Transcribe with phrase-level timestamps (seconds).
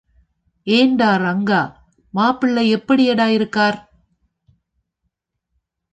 [0.67, 1.59] ஏண்டா ரங்கா,
[2.13, 3.79] மாப்பிள்ளை எப்படிடா இருக்கார்?